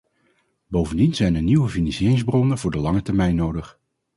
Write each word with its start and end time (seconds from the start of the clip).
Bovendien 0.67 1.15
zijn 1.15 1.35
er 1.35 1.41
nieuwe 1.41 1.69
financieringsbronnen 1.69 2.57
voor 2.57 2.71
de 2.71 2.77
lange 2.77 3.01
termijn 3.01 3.35
nodig. 3.35 3.79